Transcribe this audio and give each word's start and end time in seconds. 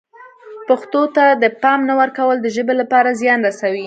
پښتو 0.67 1.01
ته 1.15 1.25
د 1.43 1.45
پام 1.61 1.79
نه 1.89 1.93
ورکول 2.01 2.37
د 2.41 2.47
ژبې 2.55 2.73
لپاره 2.81 3.09
زیان 3.21 3.39
رسوي. 3.47 3.79